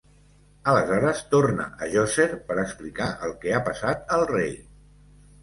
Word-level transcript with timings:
Aleshores, 0.69 1.19
torna 1.33 1.67
a 1.81 1.89
Djoser 1.91 2.25
per 2.49 2.57
explicar 2.63 3.11
el 3.29 3.37
que 3.45 3.55
ha 3.59 3.61
passat 3.69 4.17
al 4.19 4.27
rei. 4.35 4.53